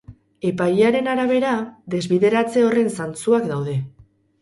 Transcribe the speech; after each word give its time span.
Epailearen 0.51 1.09
arabera, 1.11 1.53
desbideratze 1.97 2.67
horren 2.71 2.93
zantzuak 2.97 3.51
daude. 3.55 3.81